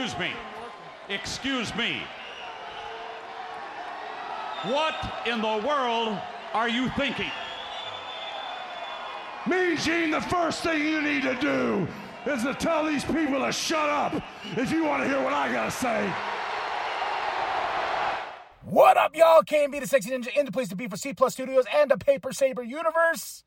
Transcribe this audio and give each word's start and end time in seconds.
Excuse 0.00 0.18
me. 0.18 0.32
Excuse 1.10 1.76
me. 1.76 2.00
What 4.62 4.94
in 5.26 5.42
the 5.42 5.62
world 5.66 6.18
are 6.54 6.70
you 6.70 6.88
thinking? 6.96 7.30
Me, 9.46 9.76
Gene, 9.76 10.10
the 10.10 10.22
first 10.22 10.62
thing 10.62 10.80
you 10.80 11.02
need 11.02 11.22
to 11.24 11.34
do 11.34 11.86
is 12.24 12.44
to 12.44 12.54
tell 12.54 12.86
these 12.86 13.04
people 13.04 13.44
to 13.44 13.52
shut 13.52 13.90
up 13.90 14.14
if 14.56 14.72
you 14.72 14.86
want 14.86 15.02
to 15.02 15.08
hear 15.08 15.22
what 15.22 15.34
I 15.34 15.52
gotta 15.52 15.70
say. 15.70 16.10
What 18.64 18.96
up, 18.96 19.14
y'all? 19.14 19.42
KMB 19.42 19.80
the 19.80 19.86
Sexy 19.86 20.12
Ninja 20.12 20.34
in 20.34 20.46
the 20.46 20.52
place 20.52 20.68
to 20.68 20.76
be 20.76 20.88
for 20.88 20.96
C 20.96 21.12
Plus 21.12 21.34
Studios 21.34 21.66
and 21.74 21.90
the 21.90 21.98
Paper 21.98 22.32
Saber 22.32 22.62
Universe. 22.62 23.44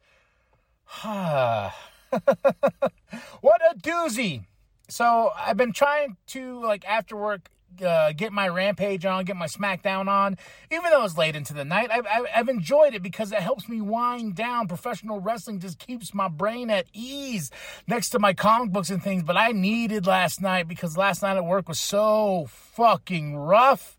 what 1.04 1.74
a 2.14 3.76
doozy. 3.82 4.46
So 4.90 5.32
I've 5.36 5.58
been 5.58 5.74
trying 5.74 6.18
to 6.28 6.62
like 6.62 6.86
after 6.86 7.16
work 7.16 7.50
uh, 7.82 8.12
get 8.12 8.32
my 8.32 8.48
rampage 8.48 9.06
on, 9.06 9.26
get 9.26 9.36
my 9.36 9.48
SmackDown 9.48 10.08
on, 10.08 10.38
even 10.72 10.92
though 10.92 11.04
it's 11.04 11.18
late 11.18 11.36
into 11.36 11.54
the 11.54 11.66
night. 11.66 11.90
I've, 11.92 12.06
I've 12.34 12.50
enjoyed 12.50 12.94
it 12.94 13.02
because 13.02 13.32
it 13.32 13.40
helps 13.40 13.68
me 13.68 13.82
wind 13.82 14.36
down. 14.36 14.68
Professional 14.68 15.20
wrestling 15.20 15.60
just 15.60 15.80
keeps 15.80 16.14
my 16.14 16.28
brain 16.28 16.70
at 16.70 16.86
ease 16.94 17.50
next 17.88 18.10
to 18.10 18.20
my 18.20 18.34
comic 18.34 18.72
books 18.72 18.90
and 18.90 19.02
things. 19.02 19.24
But 19.24 19.38
I 19.38 19.52
needed 19.52 20.06
last 20.06 20.42
night 20.42 20.68
because 20.68 20.98
last 20.98 21.22
night 21.22 21.38
at 21.38 21.46
work 21.46 21.68
was 21.68 21.80
so 21.80 22.48
fucking 22.50 23.36
rough. 23.36 23.98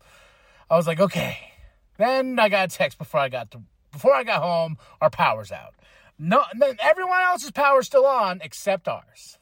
I 0.69 0.75
was 0.77 0.87
like, 0.87 0.99
okay. 0.99 1.37
Then 1.97 2.39
I 2.39 2.49
got 2.49 2.71
a 2.71 2.75
text 2.75 2.97
before 2.97 3.19
I 3.19 3.29
got 3.29 3.51
to 3.51 3.61
before 3.91 4.13
I 4.13 4.23
got 4.23 4.41
home. 4.41 4.77
Our 4.99 5.09
power's 5.09 5.51
out. 5.51 5.73
No, 6.17 6.43
everyone 6.79 7.21
else's 7.21 7.51
power's 7.51 7.87
still 7.87 8.05
on 8.05 8.41
except 8.41 8.87
ours. 8.87 9.37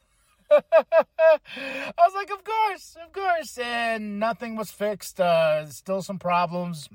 I 1.48 1.92
was 1.98 2.14
like, 2.16 2.32
of 2.32 2.44
course, 2.44 2.96
of 3.04 3.12
course. 3.12 3.58
And 3.58 4.20
nothing 4.20 4.56
was 4.56 4.72
fixed. 4.72 5.20
Uh, 5.20 5.66
still 5.68 6.02
some 6.02 6.20
problems. 6.20 6.90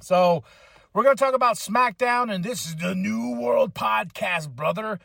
So 0.00 0.44
we're 0.92 1.02
going 1.02 1.16
to 1.16 1.22
talk 1.22 1.34
about 1.34 1.56
SmackDown, 1.56 2.32
and 2.32 2.44
this 2.44 2.66
is 2.66 2.76
the 2.76 2.94
New 2.94 3.38
World 3.38 3.74
Podcast, 3.74 4.50
brother. 4.50 4.98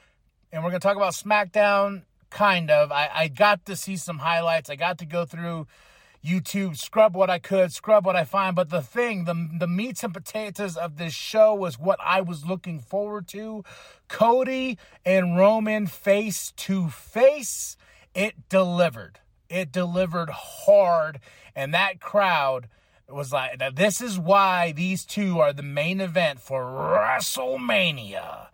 And 0.52 0.64
we're 0.64 0.70
going 0.70 0.82
to 0.82 0.88
talk 0.88 0.98
about 0.98 1.14
SmackDown, 1.14 2.04
kind 2.30 2.72
of. 2.72 2.92
I, 2.92 3.10
I 3.14 3.28
got 3.28 3.66
to 3.66 3.76
see 3.76 3.98
some 3.98 4.20
highlights. 4.20 4.70
I 4.70 4.76
got 4.76 5.00
to 5.00 5.06
go 5.06 5.26
through 5.26 5.68
YouTube, 6.24 6.78
scrub 6.78 7.16
what 7.16 7.30
I 7.30 7.40
could, 7.40 7.74
scrub 7.74 8.06
what 8.06 8.16
I 8.16 8.24
find. 8.24 8.56
But 8.56 8.70
the 8.70 8.82
thing, 8.82 9.26
the, 9.26 9.50
the 9.60 9.68
meats 9.68 10.04
and 10.04 10.14
potatoes 10.14 10.78
of 10.78 10.98
this 10.98 11.14
show 11.14 11.54
was 11.54 11.78
what 11.78 12.00
I 12.02 12.22
was 12.22 12.46
looking 12.46 12.80
forward 12.80 13.28
to. 13.30 13.64
Cody 14.08 14.78
and 15.06 15.38
Roman 15.38 15.88
face 15.88 16.54
to 16.58 16.90
face. 16.90 17.78
It 18.14 18.48
delivered. 18.48 19.20
It 19.50 19.72
delivered 19.72 20.30
hard. 20.30 21.20
And 21.56 21.74
that 21.74 22.00
crowd 22.00 22.70
was 23.10 23.32
like, 23.32 23.62
this 23.76 24.02
is 24.02 24.18
why 24.18 24.72
these 24.72 25.06
two 25.06 25.40
are 25.40 25.54
the 25.54 25.64
main 25.64 26.00
event 26.00 26.40
for 26.40 26.64
WrestleMania. 26.64 28.48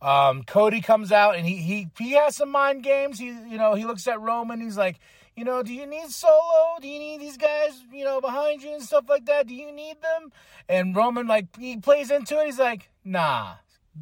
Um, 0.00 0.44
Cody 0.44 0.80
comes 0.80 1.10
out 1.10 1.36
and 1.36 1.46
he 1.46 1.56
he 1.56 1.88
he 1.98 2.12
has 2.12 2.36
some 2.36 2.50
mind 2.50 2.82
games. 2.82 3.18
He 3.18 3.26
you 3.26 3.56
know 3.56 3.74
he 3.74 3.84
looks 3.84 4.06
at 4.06 4.20
Roman. 4.20 4.60
He's 4.60 4.76
like, 4.76 4.98
you 5.36 5.44
know, 5.44 5.62
do 5.62 5.72
you 5.74 5.86
need 5.86 6.10
Solo? 6.10 6.78
Do 6.80 6.88
you 6.88 6.98
need 6.98 7.20
these 7.20 7.36
guys, 7.36 7.84
you 7.92 8.04
know, 8.04 8.22
behind 8.22 8.62
you 8.62 8.72
and 8.72 8.82
stuff 8.82 9.04
like 9.08 9.26
that? 9.26 9.46
Do 9.46 9.54
you 9.54 9.70
need 9.70 9.96
them? 10.00 10.32
And 10.68 10.96
Roman, 10.96 11.26
like, 11.26 11.54
he 11.58 11.76
plays 11.76 12.10
into 12.10 12.40
it. 12.40 12.46
He's 12.46 12.58
like, 12.58 12.88
nah, 13.04 13.56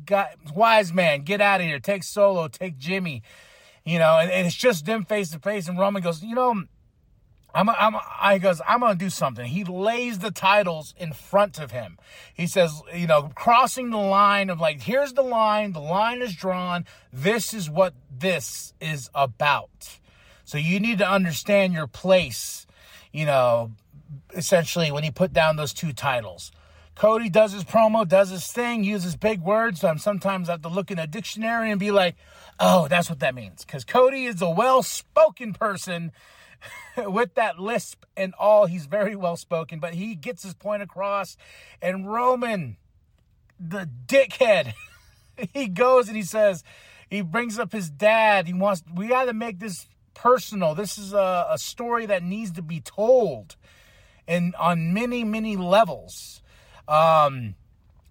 got, 0.07 0.29
wise 0.55 0.93
man, 0.93 1.23
get 1.23 1.41
out 1.41 1.61
of 1.61 1.67
here. 1.67 1.81
Take 1.81 2.05
Solo, 2.05 2.47
take 2.47 2.79
Jimmy, 2.79 3.25
you 3.85 3.99
know, 3.99 4.17
and, 4.17 4.31
and 4.31 4.47
it's 4.47 4.55
just 4.55 4.87
them 4.87 5.05
face 5.05 5.31
to 5.31 5.41
face. 5.41 5.67
And 5.67 5.77
Roman 5.77 6.03
goes, 6.03 6.23
you 6.23 6.37
know, 6.37 6.51
I'm, 7.53 7.69
I'm, 7.69 7.97
I 8.21 8.39
goes, 8.39 8.61
I'm 8.67 8.81
going 8.81 8.93
to 8.93 9.05
do 9.05 9.11
something. 9.11 9.47
He 9.47 9.65
lays 9.65 10.21
the 10.21 10.31
titles 10.31 10.95
in 10.97 11.13
front 11.13 11.59
of 11.59 11.73
him. 11.73 11.99
He 12.33 12.47
says, 12.47 12.81
you 12.95 13.09
know, 13.09 13.31
crossing 13.35 13.91
the 13.91 13.97
line 13.97 14.51
of 14.51 14.61
like, 14.61 14.83
here's 14.83 15.15
the 15.15 15.23
line. 15.23 15.73
The 15.73 15.81
line 15.81 16.23
is 16.23 16.35
drawn. 16.35 16.85
This 17.13 17.53
is 17.53 17.69
what 17.69 17.95
this 18.09 18.73
is 18.81 19.11
about. 19.15 19.99
So 20.45 20.59
you 20.59 20.81
need 20.81 20.99
to 20.99 21.09
understand 21.09 21.73
your 21.73 21.87
place, 21.87 22.67
you 23.13 23.27
know, 23.27 23.73
essentially 24.35 24.93
when 24.93 25.05
he 25.05 25.11
put 25.11 25.33
down 25.33 25.57
those 25.57 25.73
two 25.73 25.93
titles. 25.93 26.53
Cody 26.95 27.29
does 27.29 27.53
his 27.53 27.65
promo, 27.65 28.07
does 28.07 28.31
his 28.31 28.47
thing, 28.47 28.85
uses 28.85 29.17
big 29.17 29.41
words. 29.41 29.81
So 29.81 29.89
I'm 29.89 29.99
sometimes 29.99 30.49
have 30.49 30.63
to 30.63 30.69
look 30.69 30.91
in 30.91 30.99
a 30.99 31.07
dictionary 31.07 31.71
and 31.71 31.81
be 31.81 31.91
like, 31.91 32.15
oh, 32.61 32.87
that's 32.89 33.11
what 33.11 33.19
that 33.21 33.35
means. 33.35 33.65
Because 33.65 33.85
Cody 33.85 34.27
is 34.27 34.41
a 34.41 34.51
well 34.51 34.83
spoken 34.83 35.55
person 35.55 36.13
with 36.97 37.35
that 37.35 37.59
lisp 37.59 38.05
and 38.17 38.33
all. 38.39 38.67
He's 38.67 38.87
very 38.87 39.17
well 39.17 39.37
spoken, 39.37 39.81
but 39.81 39.95
he 39.95 40.15
gets 40.15 40.43
his 40.45 40.55
point 40.55 40.83
across. 40.83 41.37
And 41.83 42.11
Roman, 42.11 42.77
the 43.59 43.89
dickhead, 44.07 44.75
he 45.53 45.67
goes 45.67 46.07
and 46.07 46.17
he 46.17 46.23
says, 46.23 46.63
he 47.11 47.23
brings 47.23 47.59
up 47.59 47.73
his 47.73 47.91
dad. 47.91 48.47
He 48.47 48.53
wants, 48.53 48.83
we 48.95 49.09
got 49.09 49.25
to 49.25 49.33
make 49.33 49.59
this 49.59 49.89
personal. 50.15 50.75
This 50.75 50.99
is 50.99 51.13
a, 51.13 51.49
a 51.51 51.59
story 51.59 52.07
that 52.07 52.23
needs 52.23 52.53
to 52.53 52.63
be 52.63 52.81
told 52.81 53.57
and 54.27 54.55
on 54.57 54.95
many, 54.95 55.25
many 55.25 55.57
levels. 55.57 56.43
Um, 56.89 57.55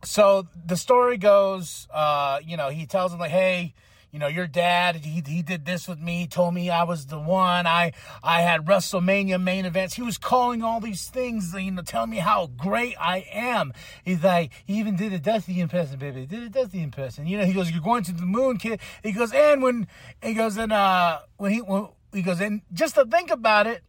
so 0.04 0.48
the 0.66 0.78
story 0.78 1.18
goes, 1.18 1.88
uh, 1.94 2.40
you 2.46 2.58
know, 2.58 2.70
he 2.70 2.86
tells 2.86 3.14
him 3.14 3.20
like, 3.20 3.32
hey, 3.32 3.74
you 4.14 4.20
know, 4.20 4.28
your 4.28 4.46
dad, 4.46 4.98
he, 4.98 5.24
he 5.26 5.42
did 5.42 5.66
this 5.66 5.88
with 5.88 6.00
me, 6.00 6.20
he 6.20 6.28
told 6.28 6.54
me 6.54 6.70
I 6.70 6.84
was 6.84 7.08
the 7.08 7.20
one. 7.20 7.66
I 7.66 7.94
I 8.22 8.42
had 8.42 8.68
WrestleMania 8.68 9.42
main 9.42 9.66
events. 9.66 9.96
He 9.96 10.04
was 10.04 10.20
calling 10.20 10.62
all 10.62 10.80
these 10.80 11.08
things, 11.08 11.52
you 11.58 11.72
know, 11.72 11.82
telling 11.82 12.12
me 12.12 12.18
how 12.18 12.46
great 12.56 12.96
I 13.00 13.26
am. 13.34 13.74
He's 14.06 14.24
like, 14.24 14.52
he 14.66 14.76
even 14.76 14.96
did 14.96 15.14
a 15.14 15.20
Dusty 15.20 15.60
impression, 15.60 15.98
baby. 15.98 16.22
He 16.22 16.26
did 16.28 16.44
a 16.44 16.50
Dusty 16.50 16.84
impression. 16.84 17.26
You 17.26 17.40
know, 17.40 17.46
he 17.46 17.54
goes, 17.54 17.72
You're 17.72 17.82
going 17.82 18.04
to 18.04 18.12
the 18.12 18.28
moon, 18.28 18.58
kid. 18.58 18.80
He 19.02 19.14
goes, 19.14 19.34
and 19.34 19.64
when 19.64 19.88
he 20.22 20.36
goes, 20.36 20.58
and 20.58 20.72
uh 20.72 21.22
when 21.38 21.52
he 21.52 21.62
when 21.62 21.88
he 22.14 22.22
goes, 22.22 22.40
and 22.40 22.62
just 22.72 22.94
to 22.94 23.06
think 23.06 23.32
about 23.32 23.66
it, 23.66 23.82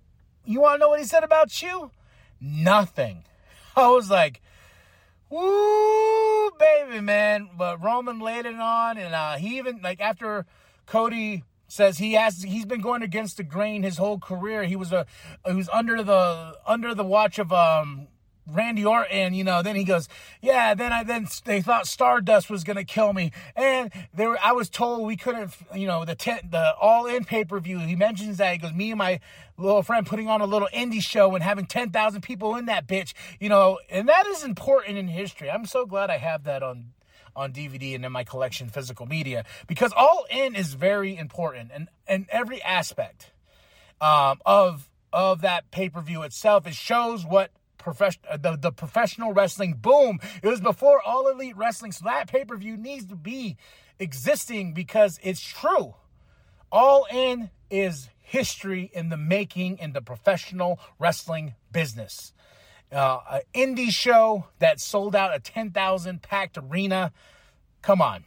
you 0.46 0.62
wanna 0.62 0.78
know 0.78 0.88
what 0.88 1.00
he 1.00 1.06
said 1.06 1.22
about 1.22 1.60
you? 1.60 1.90
Nothing. 2.40 3.24
I 3.76 3.90
was 3.90 4.08
like, 4.08 4.40
Woo, 5.28 6.03
baby, 6.64 7.00
man. 7.00 7.50
But 7.56 7.82
Roman 7.82 8.20
laid 8.20 8.46
it 8.46 8.56
on, 8.56 8.98
and 8.98 9.14
uh, 9.14 9.36
he 9.36 9.58
even, 9.58 9.80
like, 9.82 10.00
after 10.00 10.46
Cody 10.86 11.44
says 11.66 11.98
he 11.98 12.12
has 12.12 12.42
he's 12.42 12.66
been 12.66 12.80
going 12.80 13.02
against 13.02 13.36
the 13.36 13.42
grain 13.42 13.82
his 13.82 13.96
whole 13.96 14.18
career. 14.18 14.64
He 14.64 14.76
was 14.76 14.92
a 14.92 15.06
he 15.46 15.54
was 15.54 15.68
under 15.70 16.02
the 16.02 16.54
under 16.66 16.94
the 16.94 17.04
watch 17.04 17.38
of 17.38 17.52
um 17.52 18.06
Randy 18.46 18.84
Orton, 18.84 19.32
you 19.32 19.42
know, 19.42 19.62
then 19.62 19.74
he 19.74 19.84
goes, 19.84 20.08
yeah, 20.42 20.74
then 20.74 20.92
I, 20.92 21.02
then 21.02 21.26
they 21.44 21.62
thought 21.62 21.86
Stardust 21.86 22.50
was 22.50 22.62
going 22.62 22.76
to 22.76 22.84
kill 22.84 23.12
me. 23.12 23.32
And 23.56 23.90
they 24.12 24.26
were, 24.26 24.38
I 24.42 24.52
was 24.52 24.68
told 24.68 25.06
we 25.06 25.16
couldn't, 25.16 25.52
you 25.74 25.86
know, 25.86 26.04
the, 26.04 26.14
ten, 26.14 26.40
the 26.50 26.74
all 26.76 27.06
in 27.06 27.24
pay 27.24 27.44
per 27.44 27.58
view. 27.58 27.78
He 27.78 27.96
mentions 27.96 28.36
that 28.36 28.52
he 28.52 28.58
goes, 28.58 28.72
me 28.72 28.90
and 28.90 28.98
my 28.98 29.20
little 29.56 29.82
friend 29.82 30.06
putting 30.06 30.28
on 30.28 30.40
a 30.40 30.46
little 30.46 30.68
indie 30.74 31.02
show 31.02 31.34
and 31.34 31.42
having 31.42 31.64
10,000 31.64 32.20
people 32.20 32.56
in 32.56 32.66
that 32.66 32.86
bitch, 32.86 33.14
you 33.40 33.48
know, 33.48 33.78
and 33.88 34.08
that 34.08 34.26
is 34.26 34.44
important 34.44 34.98
in 34.98 35.08
history. 35.08 35.50
I'm 35.50 35.66
so 35.66 35.86
glad 35.86 36.10
I 36.10 36.18
have 36.18 36.44
that 36.44 36.62
on, 36.62 36.92
on 37.34 37.52
DVD 37.52 37.94
and 37.94 38.04
in 38.04 38.12
my 38.12 38.24
collection 38.24 38.68
physical 38.68 39.06
media 39.06 39.44
because 39.66 39.92
all 39.96 40.26
in 40.30 40.54
is 40.54 40.74
very 40.74 41.16
important 41.16 41.70
and, 41.72 41.88
and 42.06 42.26
every 42.30 42.62
aspect, 42.62 43.30
um, 44.00 44.40
of, 44.44 44.90
of 45.14 45.40
that 45.40 45.70
pay 45.70 45.88
per 45.88 46.02
view 46.02 46.22
itself. 46.22 46.66
It 46.66 46.74
shows 46.74 47.24
what 47.24 47.50
professional 47.84 48.26
uh, 48.30 48.36
the, 48.36 48.56
the 48.56 48.72
professional 48.72 49.32
wrestling 49.32 49.74
boom. 49.74 50.18
It 50.42 50.48
was 50.48 50.60
before 50.60 51.00
all 51.02 51.28
elite 51.28 51.56
wrestling, 51.56 51.92
so 51.92 52.04
that 52.06 52.26
pay 52.26 52.44
per 52.44 52.56
view 52.56 52.76
needs 52.76 53.06
to 53.06 53.14
be 53.14 53.56
existing 53.98 54.72
because 54.72 55.20
it's 55.22 55.40
true. 55.40 55.94
All 56.72 57.06
in 57.12 57.50
is 57.70 58.08
history 58.20 58.90
in 58.92 59.10
the 59.10 59.16
making 59.16 59.78
in 59.78 59.92
the 59.92 60.00
professional 60.00 60.80
wrestling 60.98 61.54
business. 61.70 62.32
Uh, 62.90 63.20
an 63.30 63.42
indie 63.54 63.90
show 63.90 64.46
that 64.58 64.80
sold 64.80 65.14
out 65.14 65.34
a 65.34 65.40
10,000 65.40 66.22
packed 66.22 66.56
arena. 66.58 67.12
Come 67.82 68.00
on. 68.00 68.24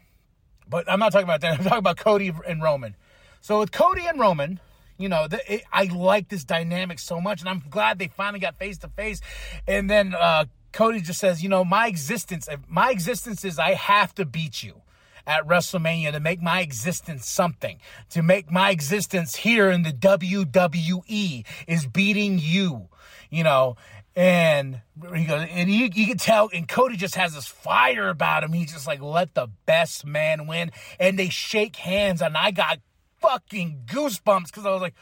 But 0.70 0.90
I'm 0.92 1.00
not 1.00 1.12
talking 1.12 1.26
about 1.26 1.42
that. 1.42 1.58
I'm 1.58 1.64
talking 1.64 1.80
about 1.80 1.98
Cody 1.98 2.34
and 2.46 2.62
Roman. 2.62 2.96
So 3.42 3.60
with 3.60 3.72
Cody 3.72 4.06
and 4.06 4.20
Roman, 4.20 4.60
you 4.98 5.10
know, 5.10 5.28
the, 5.28 5.40
it, 5.54 5.64
I 5.72 5.86
like 5.86 6.30
this 6.30 6.44
dynamic 6.44 7.00
so 7.00 7.22
much, 7.22 7.42
and 7.42 7.50
I'm 7.50 7.64
glad 7.70 8.00
they 8.00 8.08
finally 8.08 8.40
got 8.40 8.58
face 8.58 8.78
to 8.80 8.88
face. 8.90 9.22
And 9.68 9.90
then 9.90 10.16
uh, 10.16 10.46
Cody 10.72 11.02
just 11.02 11.20
says, 11.20 11.44
you 11.44 11.50
know, 11.50 11.64
my 11.64 11.88
existence, 11.88 12.48
my 12.68 12.92
existence 12.92 13.46
is 13.46 13.60
I 13.60 13.74
have 13.74 14.14
to 14.16 14.26
beat 14.26 14.64
you 14.64 14.82
at 15.28 15.46
WrestleMania 15.46 16.14
to 16.14 16.20
make 16.20 16.42
my 16.42 16.62
existence 16.62 17.30
something, 17.30 17.80
to 18.10 18.24
make 18.24 18.50
my 18.50 18.72
existence 18.72 19.36
here 19.36 19.70
in 19.70 19.84
the 19.84 19.92
WWE 19.92 21.46
is 21.68 21.86
beating 21.86 22.40
you, 22.42 22.88
you 23.30 23.44
know. 23.44 23.76
And 24.16 24.82
he 25.16 25.26
goes, 25.26 25.48
and 25.52 25.70
you, 25.70 25.90
you 25.94 26.08
can 26.08 26.18
tell, 26.18 26.50
and 26.52 26.68
Cody 26.68 26.96
just 26.96 27.14
has 27.16 27.36
this 27.36 27.46
fire 27.46 28.10
about 28.10 28.44
him. 28.44 28.52
He's 28.52 28.74
just 28.74 28.88
like, 28.88 29.00
let 29.00 29.36
the 29.36 29.48
best 29.68 30.08
man 30.08 30.48
win. 30.48 30.72
And 31.00 31.20
they 31.20 31.30
shake 31.30 31.76
hands, 31.76 32.22
and 32.24 32.36
I 32.36 32.50
got 32.50 32.80
fucking 33.20 33.84
goosebumps 33.86 34.48
because 34.48 34.66
I 34.66 34.72
was 34.72 34.82
like, 34.82 34.96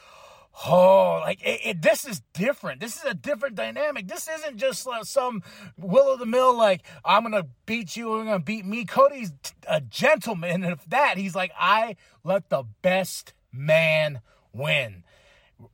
Oh, 0.67 1.19
like 1.21 1.41
it, 1.43 1.59
it, 1.65 1.81
this 1.81 2.05
is 2.05 2.21
different. 2.33 2.79
This 2.79 2.95
is 2.95 3.03
a 3.03 3.13
different 3.13 3.55
dynamic. 3.55 4.07
This 4.07 4.29
isn't 4.29 4.57
just 4.57 4.87
like 4.87 5.03
some 5.03 5.43
will 5.77 6.13
of 6.13 6.19
the 6.19 6.25
mill, 6.25 6.57
like, 6.57 6.81
I'm 7.03 7.23
going 7.23 7.33
to 7.33 7.49
beat 7.65 7.97
you, 7.97 8.15
you're 8.15 8.23
going 8.23 8.39
to 8.39 8.43
beat 8.43 8.65
me. 8.65 8.85
Cody's 8.85 9.33
a 9.67 9.81
gentleman. 9.81 10.63
And 10.63 10.73
if 10.73 10.85
that, 10.85 11.17
he's 11.17 11.35
like, 11.35 11.51
I 11.59 11.97
let 12.23 12.49
the 12.49 12.63
best 12.81 13.33
man 13.51 14.21
win. 14.53 15.03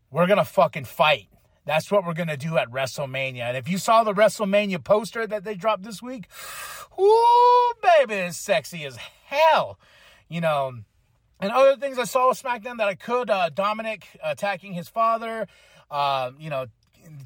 We're 0.10 0.28
going 0.28 0.40
to 0.40 0.46
fucking 0.46 0.86
fight. 0.86 1.28
That's 1.66 1.92
what 1.92 2.04
we're 2.04 2.16
going 2.16 2.28
to 2.30 2.38
do 2.38 2.58
at 2.58 2.72
WrestleMania. 2.72 3.42
And 3.42 3.58
if 3.58 3.70
you 3.70 3.78
saw 3.78 4.04
the 4.04 4.14
WrestleMania 4.14 4.84
poster 4.84 5.28
that 5.28 5.44
they 5.44 5.54
dropped 5.54 5.84
this 5.84 6.02
week, 6.02 6.26
ooh, 7.00 7.74
baby, 7.84 8.16
it's 8.16 8.38
sexy 8.38 8.84
as 8.86 8.98
hell. 9.26 9.78
You 10.28 10.42
know, 10.42 10.80
and 11.42 11.52
other 11.52 11.76
things 11.76 11.98
I 11.98 12.06
saw 12.06 12.30
with 12.30 12.42
SmackDown 12.42 12.78
that 12.78 12.88
I 12.88 12.96
could, 12.96 13.30
uh, 13.30 13.50
Dominik 13.50 14.04
attacking 14.24 14.74
his 14.74 14.88
father, 14.88 15.48
uh, 15.90 16.32
you 16.40 16.50
know, 16.50 16.68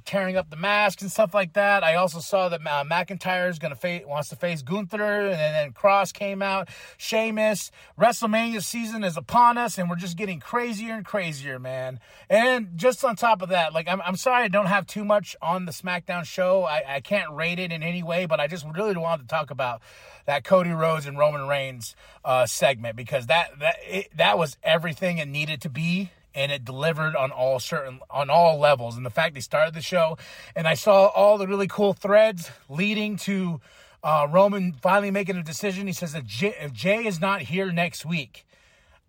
tearing 0.05 0.37
up 0.37 0.49
the 0.49 0.55
mask 0.55 1.01
and 1.01 1.11
stuff 1.11 1.33
like 1.33 1.53
that. 1.53 1.83
I 1.83 1.95
also 1.95 2.19
saw 2.19 2.49
that 2.49 2.61
uh, 2.61 2.83
McIntyre 2.83 3.49
is 3.49 3.59
gonna 3.59 3.75
face 3.75 4.03
wants 4.05 4.29
to 4.29 4.35
face 4.35 4.61
Gunther, 4.61 5.01
and 5.01 5.33
then 5.33 5.73
Kross 5.73 6.13
came 6.13 6.41
out. 6.41 6.69
Sheamus. 6.97 7.71
WrestleMania 7.99 8.63
season 8.63 9.03
is 9.03 9.17
upon 9.17 9.57
us, 9.57 9.77
and 9.77 9.89
we're 9.89 9.95
just 9.95 10.17
getting 10.17 10.39
crazier 10.39 10.93
and 10.93 11.05
crazier, 11.05 11.59
man. 11.59 11.99
And 12.29 12.69
just 12.75 13.03
on 13.03 13.15
top 13.15 13.41
of 13.41 13.49
that, 13.49 13.73
like 13.73 13.87
I'm, 13.87 14.01
I'm 14.01 14.15
sorry 14.15 14.43
I 14.43 14.47
don't 14.47 14.67
have 14.67 14.87
too 14.87 15.05
much 15.05 15.35
on 15.41 15.65
the 15.65 15.71
SmackDown 15.71 16.25
show. 16.25 16.63
I, 16.63 16.83
I 16.95 16.99
can't 17.01 17.31
rate 17.31 17.59
it 17.59 17.71
in 17.71 17.83
any 17.83 18.03
way, 18.03 18.25
but 18.25 18.39
I 18.39 18.47
just 18.47 18.65
really 18.75 18.95
wanted 18.95 19.23
to 19.23 19.27
talk 19.27 19.51
about 19.51 19.81
that 20.25 20.43
Cody 20.43 20.71
Rhodes 20.71 21.05
and 21.05 21.17
Roman 21.17 21.47
Reigns 21.47 21.95
uh, 22.23 22.45
segment 22.45 22.95
because 22.95 23.27
that 23.27 23.59
that 23.59 23.75
it, 23.88 24.09
that 24.15 24.38
was 24.38 24.57
everything 24.63 25.17
it 25.17 25.27
needed 25.27 25.61
to 25.61 25.69
be 25.69 26.11
and 26.35 26.51
it 26.51 26.65
delivered 26.65 27.15
on 27.15 27.31
all 27.31 27.59
certain 27.59 27.99
on 28.11 28.29
all 28.29 28.59
levels. 28.59 28.97
And 28.97 29.05
the 29.05 29.09
fact 29.09 29.33
they 29.33 29.39
started 29.39 29.73
the 29.73 29.81
show, 29.81 30.17
and 30.55 30.67
I 30.67 30.73
saw 30.73 31.07
all 31.07 31.37
the 31.37 31.47
really 31.47 31.67
cool 31.67 31.93
threads 31.93 32.51
leading 32.69 33.17
to 33.17 33.61
uh, 34.03 34.27
Roman 34.29 34.73
finally 34.73 35.11
making 35.11 35.37
a 35.37 35.43
decision. 35.43 35.87
He 35.87 35.93
says 35.93 36.13
that 36.13 36.25
if 36.27 36.73
Jey 36.73 37.05
is 37.05 37.19
not 37.19 37.43
here 37.43 37.71
next 37.71 38.05
week, 38.05 38.45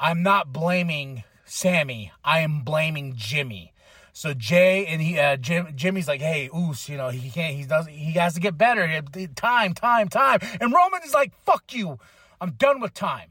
I'm 0.00 0.22
not 0.22 0.52
blaming 0.52 1.24
Sami. 1.44 2.12
I 2.24 2.40
am 2.40 2.62
blaming 2.62 3.14
Jimmy. 3.16 3.72
So 4.12 4.32
Jey 4.32 4.86
and 4.86 5.02
he, 5.02 5.18
uh, 5.18 5.36
Jim, 5.36 5.74
Jimmy's 5.76 6.08
like, 6.08 6.22
hey, 6.22 6.48
Oos, 6.56 6.88
you 6.88 6.96
know, 6.96 7.10
he 7.10 7.28
can't, 7.28 7.54
he 7.54 7.64
does, 7.64 7.86
he 7.86 8.12
has 8.12 8.32
to 8.32 8.40
get 8.40 8.56
better. 8.56 9.02
Time, 9.34 9.74
time, 9.74 10.08
time. 10.08 10.38
And 10.58 10.72
Roman 10.72 11.02
is 11.04 11.12
like, 11.12 11.34
fuck 11.44 11.74
you. 11.74 11.98
I'm 12.40 12.52
done 12.52 12.80
with 12.80 12.94
time. 12.94 13.28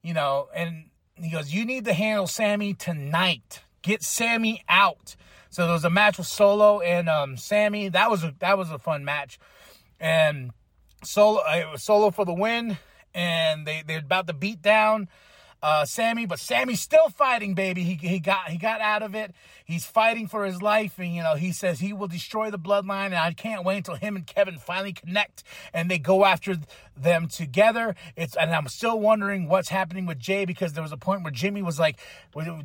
You 0.00 0.14
know, 0.14 0.48
and 0.54 0.84
he 1.24 1.30
goes, 1.30 1.52
You 1.52 1.64
need 1.64 1.84
to 1.86 1.92
handle 1.92 2.26
Sami 2.26 2.74
tonight. 2.74 3.60
Get 3.82 4.02
Sami 4.02 4.64
out. 4.68 5.16
So 5.50 5.64
there 5.64 5.72
was 5.72 5.84
a 5.84 5.90
match 5.90 6.18
with 6.18 6.26
Solo 6.26 6.80
and 6.80 7.08
um, 7.08 7.36
Sami. 7.36 7.88
That 7.88 8.10
was 8.10 8.24
a 8.24 8.34
that 8.40 8.58
was 8.58 8.70
a 8.70 8.78
fun 8.78 9.04
match. 9.04 9.38
And 9.98 10.50
Solo 11.02 11.40
uh, 11.40 11.76
Solo 11.76 12.10
for 12.10 12.24
the 12.24 12.34
win. 12.34 12.78
And 13.14 13.66
they, 13.66 13.82
they're 13.86 13.98
about 14.00 14.26
to 14.26 14.32
beat 14.32 14.62
down 14.62 15.08
uh, 15.62 15.84
Sami, 15.84 16.26
but 16.26 16.38
Sami's 16.38 16.80
still 16.80 17.08
fighting, 17.08 17.54
baby. 17.54 17.82
He, 17.82 17.94
he 17.94 18.20
got 18.20 18.48
he 18.48 18.58
got 18.58 18.80
out 18.80 19.02
of 19.02 19.14
it. 19.14 19.34
He's 19.64 19.84
fighting 19.84 20.28
for 20.28 20.44
his 20.44 20.62
life, 20.62 20.98
and 20.98 21.14
you 21.14 21.22
know 21.22 21.34
he 21.34 21.52
says 21.52 21.80
he 21.80 21.92
will 21.92 22.06
destroy 22.06 22.50
the 22.50 22.58
bloodline. 22.58 23.06
And 23.06 23.16
I 23.16 23.32
can't 23.32 23.64
wait 23.64 23.78
until 23.78 23.96
him 23.96 24.16
and 24.16 24.26
Kevin 24.26 24.58
finally 24.58 24.92
connect 24.92 25.42
and 25.72 25.90
they 25.90 25.98
go 25.98 26.24
after 26.24 26.56
them 26.96 27.28
together. 27.28 27.94
It's 28.16 28.36
and 28.36 28.54
I'm 28.54 28.68
still 28.68 29.00
wondering 29.00 29.48
what's 29.48 29.68
happening 29.68 30.06
with 30.06 30.18
Jey 30.18 30.44
because 30.44 30.72
there 30.72 30.82
was 30.82 30.92
a 30.92 30.96
point 30.96 31.22
where 31.22 31.32
Jimmy 31.32 31.62
was 31.62 31.78
like 31.78 31.98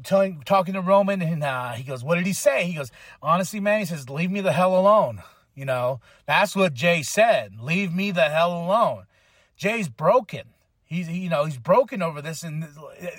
telling 0.04 0.42
talking 0.46 0.74
to 0.74 0.82
Roman, 0.82 1.22
and 1.22 1.44
uh, 1.44 1.72
he 1.72 1.84
goes, 1.84 2.04
"What 2.04 2.16
did 2.16 2.26
he 2.26 2.34
say?" 2.34 2.66
He 2.66 2.76
goes, 2.76 2.92
"Honestly, 3.22 3.60
man," 3.60 3.80
he 3.80 3.86
says, 3.86 4.10
"Leave 4.10 4.32
me 4.32 4.42
the 4.42 4.54
hell 4.54 4.78
alone." 4.78 5.22
You 5.56 5.66
know, 5.66 6.00
that's 6.26 6.56
what 6.56 6.74
Jey 6.74 7.04
said. 7.04 7.60
Leave 7.60 7.94
me 7.94 8.12
the 8.12 8.24
hell 8.24 8.52
alone. 8.52 9.06
Jey's 9.56 9.88
broken. 9.88 10.53
He's 10.94 11.10
you 11.10 11.30
know 11.30 11.46
he's 11.46 11.58
broken 11.58 12.02
over 12.02 12.22
this, 12.22 12.44
and 12.44 12.68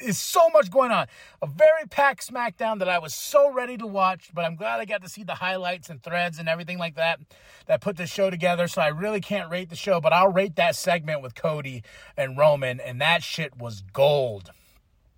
there's 0.00 0.18
so 0.18 0.48
much 0.50 0.70
going 0.70 0.92
on. 0.92 1.06
A 1.42 1.46
very 1.46 1.86
packed 1.90 2.26
SmackDown 2.26 2.78
that 2.78 2.88
I 2.88 2.98
was 2.98 3.14
so 3.14 3.52
ready 3.52 3.76
to 3.78 3.86
watch, 3.86 4.30
but 4.32 4.44
I'm 4.44 4.54
glad 4.54 4.78
I 4.78 4.84
got 4.84 5.02
to 5.02 5.08
see 5.08 5.24
the 5.24 5.34
highlights 5.34 5.90
and 5.90 6.02
threads 6.02 6.38
and 6.38 6.48
everything 6.48 6.78
like 6.78 6.94
that 6.94 7.20
that 7.66 7.80
put 7.80 7.96
the 7.96 8.06
show 8.06 8.30
together. 8.30 8.68
So 8.68 8.80
I 8.80 8.88
really 8.88 9.20
can't 9.20 9.50
rate 9.50 9.70
the 9.70 9.76
show, 9.76 10.00
but 10.00 10.12
I'll 10.12 10.32
rate 10.32 10.56
that 10.56 10.76
segment 10.76 11.20
with 11.20 11.34
Cody 11.34 11.82
and 12.16 12.38
Roman, 12.38 12.78
and 12.78 13.00
that 13.00 13.22
shit 13.24 13.56
was 13.58 13.82
gold. 13.92 14.50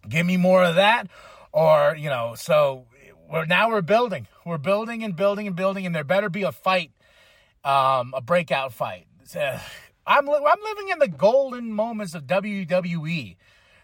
Give 0.09 0.25
me 0.25 0.37
more 0.39 0.65
of 0.65 0.77
that, 0.77 1.09
or 1.53 1.95
you 1.99 2.09
know. 2.09 2.35
So 2.37 2.87
we're 3.31 3.45
now 3.45 3.69
we're 3.69 3.83
building, 3.83 4.29
we're 4.47 4.57
building 4.57 5.05
and 5.05 5.15
building 5.15 5.47
and 5.47 5.57
building, 5.57 5.85
and 5.85 5.95
there 5.95 6.05
better 6.05 6.31
be 6.31 6.45
a 6.45 6.53
fight, 6.53 6.93
um, 7.65 8.15
a 8.17 8.23
breakout 8.23 8.73
fight. 8.73 9.07
I'm 10.07 10.27
li- 10.27 10.47
I'm 10.47 10.63
living 10.63 10.89
in 10.91 10.99
the 10.99 11.09
golden 11.09 11.73
moments 11.73 12.15
of 12.15 12.25
WWE 12.25 13.37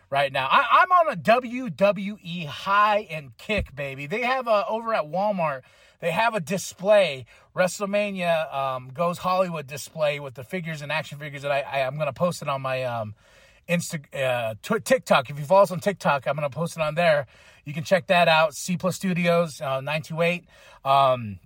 right 0.08 0.32
now. 0.32 0.46
I, 0.50 0.82
am 0.82 0.92
on 0.92 1.12
a 1.12 1.16
WWE 1.16 2.46
high 2.46 3.06
and 3.10 3.36
kick, 3.38 3.74
baby. 3.74 4.06
They 4.06 4.20
have 4.20 4.46
a 4.46 4.64
over 4.68 4.94
at 4.94 5.04
Walmart. 5.04 5.62
They 6.00 6.10
have 6.10 6.34
a 6.34 6.40
display, 6.40 7.26
WrestleMania 7.56 8.52
um, 8.54 8.90
Goes 8.92 9.18
Hollywood 9.18 9.66
display 9.66 10.20
with 10.20 10.34
the 10.34 10.44
figures 10.44 10.82
and 10.82 10.92
action 10.92 11.18
figures 11.18 11.42
that 11.42 11.50
I, 11.50 11.60
I 11.60 11.78
am 11.80 11.96
gonna 11.96 12.12
post 12.12 12.42
it 12.42 12.48
on 12.48 12.60
my 12.62 12.82
um, 12.84 13.14
Insta 13.68 14.02
uh, 14.14 14.54
t- 14.62 14.80
TikTok. 14.80 15.30
If 15.30 15.38
you 15.38 15.44
follow 15.44 15.62
us 15.62 15.70
on 15.70 15.80
TikTok, 15.80 16.26
I'm 16.26 16.34
gonna 16.34 16.50
post 16.50 16.76
it 16.76 16.82
on 16.82 16.94
there. 16.94 17.26
You 17.64 17.72
can 17.72 17.84
check 17.84 18.08
that 18.08 18.28
out. 18.28 18.54
C 18.54 18.76
Plus 18.76 18.96
Studios 18.96 19.60
uh, 19.60 19.80
nine 19.80 20.02
two 20.02 20.20
eight. 20.20 20.44
Um, 20.84 21.38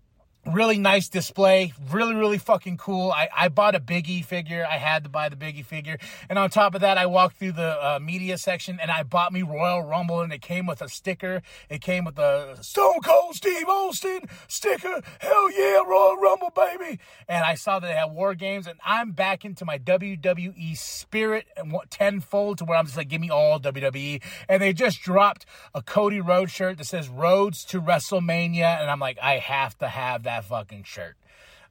really 0.53 0.79
nice 0.79 1.09
display 1.09 1.73
really 1.91 2.15
really 2.15 2.39
fucking 2.39 2.77
cool. 2.77 3.11
I, 3.11 3.29
I 3.37 3.49
bought 3.49 3.75
a 3.75 3.81
biggie 3.81 4.25
figure. 4.25 4.67
I 4.69 4.79
had 4.79 5.05
to 5.05 5.11
buy 5.11 5.29
the 5.29 5.37
biggie 5.37 5.65
figure. 5.65 5.99
And 6.29 6.39
on 6.39 6.51
top 6.51 6.75
of 6.75 6.81
that 6.83 6.99
i 6.99 7.07
walked 7.07 7.39
through 7.39 7.53
the 7.53 7.85
uh, 7.85 7.99
media 8.01 8.39
section 8.39 8.79
and 8.81 8.91
i 8.91 9.03
bought 9.03 9.33
me 9.33 9.43
royal 9.43 9.83
rumble 9.83 10.21
and 10.21 10.33
it 10.33 10.43
came 10.43 10.67
with 10.67 10.83
a 10.83 10.89
sticker. 10.89 11.43
It 11.69 11.81
came 11.81 12.05
with 12.05 12.19
a 12.19 12.59
stone 12.63 13.01
cold 13.05 13.35
steve 13.35 13.69
austin 13.69 14.21
sticker. 14.49 15.01
Hell 15.21 15.51
yeah 15.53 15.83
royal 15.87 16.17
rumble 16.17 16.53
baby. 16.55 17.01
And 17.29 17.45
i 17.45 17.55
saw 17.55 17.79
that 17.81 17.87
they 17.87 17.95
had 17.95 18.13
war 18.13 18.35
games 18.35 18.67
and 18.67 18.79
i'm 18.85 19.13
back 19.13 19.45
into 19.45 19.65
my 19.65 19.79
wwe 19.79 20.77
spirit 20.77 21.47
and 21.57 21.73
what 21.73 21.91
tenfold 21.91 22.59
to 22.59 22.65
where 22.65 22.79
i'm 22.79 22.87
just 22.87 22.97
like 22.97 23.09
give 23.09 23.21
me 23.21 23.31
all 23.31 23.59
wwe 23.59 24.23
and 24.49 24.63
they 24.63 24.73
just 24.73 25.01
dropped 25.03 25.47
a 25.75 25.83
cody 25.83 26.21
rhodes 26.21 26.53
shirt 26.53 26.79
that 26.79 26.87
says 26.87 27.09
roads 27.09 27.65
to 27.65 27.81
wrestlemania. 27.81 28.81
And 28.81 28.91
i'm 28.91 29.01
like 29.01 29.19
i 29.23 29.39
have 29.39 29.77
to 29.79 29.89
have 29.89 30.25
that 30.25 30.36
that 30.37 30.45
fucking 30.45 30.85
shirt. 30.85 31.17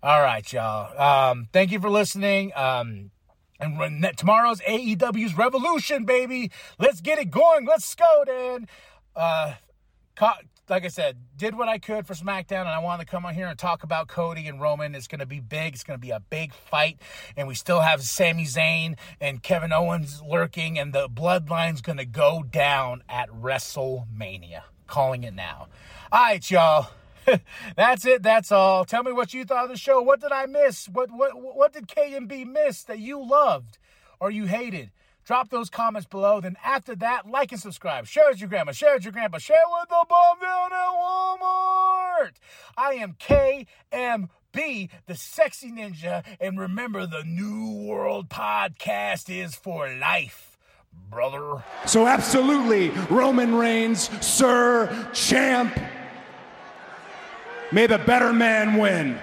All 0.02 0.22
right, 0.22 0.52
y'all. 0.52 1.00
Um, 1.00 1.48
thank 1.54 1.72
you 1.72 1.80
for 1.80 1.90
listening. 1.90 2.52
Um, 2.56 3.12
and 3.60 3.78
when, 3.78 4.06
tomorrow's 4.18 4.60
AEW's 4.62 5.38
Revolution, 5.38 6.06
baby. 6.06 6.52
Let's 6.80 7.00
get 7.00 7.20
it 7.20 7.30
going. 7.30 7.66
Let's 7.66 7.94
go, 7.94 8.24
Dan. 8.26 8.68
Uh, 9.16 9.54
like 10.68 10.84
I 10.84 10.88
said, 10.88 11.18
did 11.38 11.56
what 11.56 11.70
I 11.70 11.78
could 11.78 12.08
for 12.08 12.16
SmackDown, 12.16 12.62
and 12.62 12.70
I 12.70 12.80
wanted 12.80 13.06
to 13.06 13.12
come 13.12 13.24
on 13.24 13.36
here 13.36 13.46
and 13.46 13.58
talk 13.58 13.84
about 13.84 14.08
Cody 14.08 14.48
and 14.48 14.60
Roman. 14.60 14.96
It's 14.96 15.08
going 15.08 15.20
to 15.20 15.28
be 15.28 15.40
big. 15.40 15.76
It's 15.76 15.84
going 15.84 16.00
to 16.00 16.02
be 16.02 16.12
a 16.12 16.20
big 16.20 16.54
fight, 16.54 16.98
and 17.38 17.48
we 17.48 17.54
still 17.54 17.82
have 17.82 18.02
Sami 18.02 18.46
Zayn 18.46 18.98
and 19.22 19.44
Kevin 19.44 19.72
Owens 19.72 20.24
lurking, 20.28 20.80
and 20.80 20.92
the 20.92 21.08
bloodline's 21.08 21.82
going 21.82 22.00
to 22.00 22.06
go 22.06 22.44
down 22.44 23.04
at 23.08 23.30
WrestleMania. 23.30 24.62
Calling 24.88 25.24
it 25.24 25.36
now. 25.36 25.68
All 26.12 26.20
right, 26.24 26.52
y'all. 26.52 26.90
that's 27.76 28.06
it. 28.06 28.24
That's 28.24 28.52
all. 28.52 28.86
Tell 28.86 29.04
me 29.04 29.12
what 29.12 29.34
you 29.34 29.46
thought 29.46 29.66
of 29.66 29.70
the 29.70 29.78
show. 29.78 30.02
What 30.02 30.22
did 30.22 30.32
I 30.32 30.46
miss? 30.46 30.88
What 30.88 31.10
what 31.12 31.32
what 31.36 31.74
did 31.74 31.88
KMB 31.88 32.46
miss 32.48 32.84
that 32.84 33.00
you 33.00 33.24
loved 33.24 33.78
or 34.20 34.32
you 34.32 34.46
hated? 34.46 34.92
Drop 35.26 35.50
those 35.50 35.72
comments 35.72 36.08
below. 36.08 36.40
Then 36.40 36.56
after 36.64 36.96
that, 36.98 37.28
like 37.28 37.52
and 37.52 37.60
subscribe. 37.60 38.06
Share 38.06 38.26
with 38.30 38.40
your 38.40 38.48
grandma. 38.48 38.72
Share 38.74 38.94
with 38.94 39.04
your 39.04 39.12
grandpa. 39.12 39.40
Share 39.40 39.58
with 39.80 39.90
the 39.90 40.06
bum 40.08 40.38
down 40.40 40.72
at 40.72 40.88
Walmart. 40.88 42.36
I 42.78 42.94
am 42.94 43.16
KMB, 43.20 44.90
the 45.08 45.16
sexy 45.16 45.72
ninja. 45.72 46.24
And 46.40 46.60
remember, 46.60 47.08
the 47.08 47.24
New 47.24 47.88
World 47.88 48.30
Podcast 48.30 49.36
is 49.36 49.56
for 49.56 49.92
life, 49.96 50.60
brother. 51.10 51.64
So, 51.88 52.06
absolutely, 52.06 52.90
Roman 53.10 53.56
Reigns, 53.56 54.10
Sir 54.24 55.10
Champ. 55.12 55.76
May 57.72 57.88
the 57.88 57.98
better 57.98 58.32
man 58.32 58.78
win. 58.78 59.20